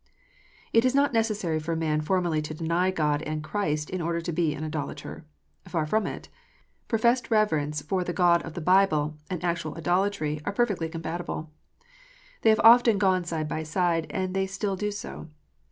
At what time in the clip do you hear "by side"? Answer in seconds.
13.47-14.07